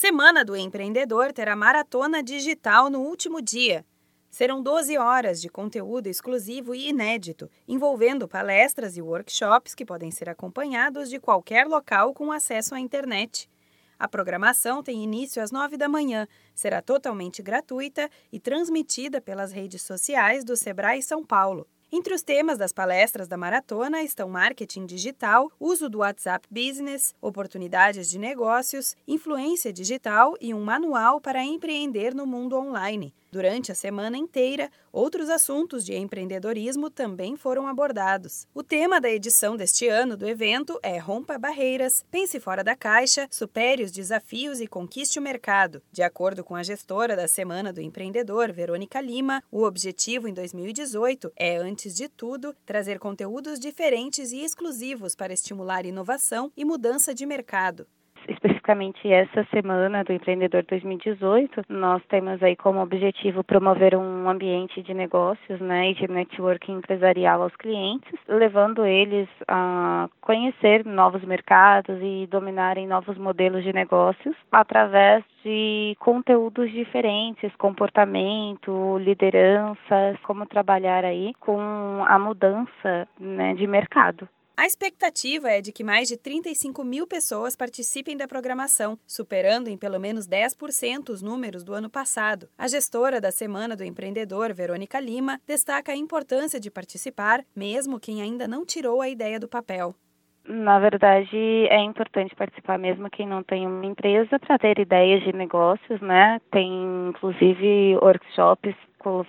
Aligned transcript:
Semana 0.00 0.46
do 0.46 0.56
Empreendedor 0.56 1.30
terá 1.30 1.54
maratona 1.54 2.22
digital 2.22 2.88
no 2.88 3.00
último 3.00 3.42
dia. 3.42 3.84
Serão 4.30 4.62
12 4.62 4.96
horas 4.96 5.42
de 5.42 5.50
conteúdo 5.50 6.06
exclusivo 6.06 6.74
e 6.74 6.88
inédito, 6.88 7.50
envolvendo 7.68 8.26
palestras 8.26 8.96
e 8.96 9.02
workshops 9.02 9.74
que 9.74 9.84
podem 9.84 10.10
ser 10.10 10.30
acompanhados 10.30 11.10
de 11.10 11.20
qualquer 11.20 11.66
local 11.66 12.14
com 12.14 12.32
acesso 12.32 12.74
à 12.74 12.80
internet. 12.80 13.46
A 13.98 14.08
programação 14.08 14.82
tem 14.82 15.04
início 15.04 15.42
às 15.42 15.50
9 15.50 15.76
da 15.76 15.86
manhã, 15.86 16.26
será 16.54 16.80
totalmente 16.80 17.42
gratuita 17.42 18.08
e 18.32 18.40
transmitida 18.40 19.20
pelas 19.20 19.52
redes 19.52 19.82
sociais 19.82 20.44
do 20.44 20.56
Sebrae 20.56 21.02
São 21.02 21.22
Paulo. 21.22 21.68
Entre 21.92 22.14
os 22.14 22.22
temas 22.22 22.56
das 22.56 22.72
palestras 22.72 23.26
da 23.26 23.36
maratona 23.36 24.00
estão 24.04 24.28
marketing 24.28 24.86
digital, 24.86 25.50
uso 25.58 25.90
do 25.90 25.98
WhatsApp 25.98 26.46
Business, 26.48 27.12
oportunidades 27.20 28.08
de 28.08 28.16
negócios, 28.16 28.96
influência 29.08 29.72
digital 29.72 30.36
e 30.40 30.54
um 30.54 30.62
manual 30.62 31.20
para 31.20 31.42
empreender 31.42 32.14
no 32.14 32.24
mundo 32.24 32.56
online. 32.56 33.12
Durante 33.32 33.70
a 33.70 33.74
semana 33.76 34.16
inteira, 34.16 34.68
outros 34.92 35.30
assuntos 35.30 35.84
de 35.84 35.94
empreendedorismo 35.94 36.90
também 36.90 37.36
foram 37.36 37.68
abordados. 37.68 38.46
O 38.52 38.62
tema 38.62 39.00
da 39.00 39.08
edição 39.08 39.56
deste 39.56 39.86
ano 39.86 40.16
do 40.16 40.28
evento 40.28 40.80
é 40.82 40.98
Rompa 40.98 41.38
Barreiras, 41.38 42.04
Pense 42.10 42.40
Fora 42.40 42.64
da 42.64 42.74
Caixa, 42.74 43.28
Supere 43.30 43.84
os 43.84 43.92
Desafios 43.92 44.60
e 44.60 44.66
Conquiste 44.66 45.20
o 45.20 45.22
Mercado. 45.22 45.80
De 45.92 46.02
acordo 46.02 46.42
com 46.42 46.56
a 46.56 46.64
gestora 46.64 47.14
da 47.14 47.28
Semana 47.28 47.72
do 47.72 47.80
Empreendedor, 47.80 48.50
Verônica 48.52 49.00
Lima, 49.00 49.42
o 49.50 49.62
objetivo 49.62 50.26
em 50.26 50.34
2018 50.34 51.32
é, 51.36 51.56
antes 51.56 51.94
de 51.94 52.08
tudo, 52.08 52.52
trazer 52.66 52.98
conteúdos 52.98 53.60
diferentes 53.60 54.32
e 54.32 54.44
exclusivos 54.44 55.14
para 55.14 55.32
estimular 55.32 55.86
inovação 55.86 56.50
e 56.56 56.64
mudança 56.64 57.14
de 57.14 57.24
mercado 57.24 57.86
especificamente 58.70 59.12
essa 59.12 59.44
semana 59.50 60.04
do 60.04 60.12
Empreendedor 60.12 60.64
2018, 60.68 61.62
nós 61.68 62.02
temos 62.08 62.42
aí 62.42 62.54
como 62.54 62.80
objetivo 62.80 63.42
promover 63.42 63.96
um 63.96 64.28
ambiente 64.28 64.82
de 64.82 64.94
negócios 64.94 65.60
né, 65.60 65.90
e 65.90 65.94
de 65.94 66.08
networking 66.08 66.74
empresarial 66.74 67.42
aos 67.42 67.54
clientes, 67.56 68.14
levando 68.28 68.84
eles 68.84 69.28
a 69.48 70.08
conhecer 70.20 70.84
novos 70.84 71.24
mercados 71.24 71.98
e 72.00 72.28
dominarem 72.30 72.86
novos 72.86 73.18
modelos 73.18 73.64
de 73.64 73.72
negócios 73.72 74.36
através 74.52 75.24
de 75.44 75.96
conteúdos 75.98 76.70
diferentes, 76.70 77.54
comportamento, 77.56 78.98
liderança, 78.98 80.18
como 80.22 80.46
trabalhar 80.46 81.04
aí 81.04 81.32
com 81.40 82.04
a 82.06 82.18
mudança 82.18 83.08
né, 83.18 83.54
de 83.54 83.66
mercado. 83.66 84.28
A 84.60 84.66
expectativa 84.66 85.48
é 85.48 85.62
de 85.62 85.72
que 85.72 85.82
mais 85.82 86.06
de 86.06 86.18
35 86.18 86.84
mil 86.84 87.06
pessoas 87.06 87.56
participem 87.56 88.14
da 88.14 88.28
programação, 88.28 88.98
superando 89.06 89.68
em 89.68 89.78
pelo 89.78 89.98
menos 89.98 90.28
10% 90.28 91.08
os 91.08 91.22
números 91.22 91.64
do 91.64 91.72
ano 91.72 91.88
passado. 91.88 92.46
A 92.58 92.68
gestora 92.68 93.22
da 93.22 93.30
Semana 93.30 93.74
do 93.74 93.82
Empreendedor, 93.82 94.52
Verônica 94.52 95.00
Lima, 95.00 95.40
destaca 95.46 95.92
a 95.92 95.96
importância 95.96 96.60
de 96.60 96.70
participar, 96.70 97.42
mesmo 97.56 97.98
quem 97.98 98.20
ainda 98.20 98.46
não 98.46 98.66
tirou 98.66 99.00
a 99.00 99.08
ideia 99.08 99.40
do 99.40 99.48
papel. 99.48 99.94
Na 100.46 100.78
verdade, 100.78 101.38
é 101.70 101.78
importante 101.78 102.36
participar 102.36 102.78
mesmo 102.78 103.08
quem 103.08 103.26
não 103.26 103.42
tem 103.42 103.66
uma 103.66 103.86
empresa 103.86 104.38
para 104.38 104.58
ter 104.58 104.78
ideias 104.78 105.22
de 105.22 105.32
negócios, 105.32 106.02
né? 106.02 106.38
Tem 106.50 107.08
inclusive 107.08 107.96
workshops 107.96 108.74